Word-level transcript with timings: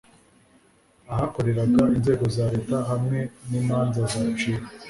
ahakoreraga 1.13 1.83
inzego 1.97 2.25
za 2.35 2.45
Leta 2.53 2.77
hamwe 2.89 3.19
n 3.49 3.51
imanza 3.61 3.99
zaciwe 4.13 4.63